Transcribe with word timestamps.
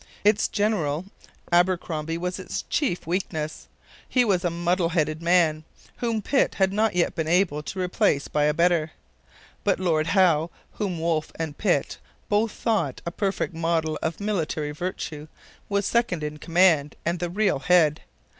Its 0.23 0.47
general, 0.47 1.05
Abercromby, 1.51 2.17
was 2.17 2.39
its 2.39 2.63
chief 2.71 3.05
weakness. 3.05 3.67
He 4.09 4.25
was 4.25 4.43
a 4.43 4.49
muddle 4.49 4.89
headed 4.89 5.21
man, 5.21 5.63
whom 5.97 6.23
Pitt 6.23 6.55
had 6.55 6.73
not 6.73 6.95
yet 6.95 7.13
been 7.13 7.27
able 7.27 7.61
to 7.61 7.79
replace 7.79 8.27
by 8.27 8.45
a 8.45 8.53
better. 8.55 8.93
But 9.63 9.79
Lord 9.79 10.07
Howe, 10.07 10.49
whom 10.71 10.97
Wolfe 10.99 11.31
and 11.35 11.55
Pitt 11.55 11.99
both 12.29 12.51
thought 12.51 13.01
'a 13.05 13.11
perfect 13.11 13.53
model 13.53 13.99
of 14.01 14.19
military 14.19 14.71
virtue,' 14.71 15.27
was 15.69 15.85
second 15.85 16.23
in 16.23 16.37
command 16.37 16.95
and 17.05 17.19
the 17.19 17.29
real 17.29 17.59
head. 17.59 18.01